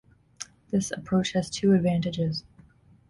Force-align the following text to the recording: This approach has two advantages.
This 0.71 0.89
approach 0.89 1.33
has 1.33 1.47
two 1.47 1.73
advantages. 1.73 2.43